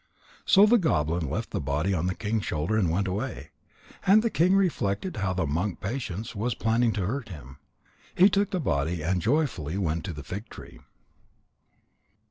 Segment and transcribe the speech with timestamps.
[0.47, 3.51] So the goblin left the body on the king's shoulder and went away.
[4.03, 7.57] And the king reflected how the monk Patience was planning to hurt him.
[8.15, 10.79] He took the body and joyfully went to the fig tree.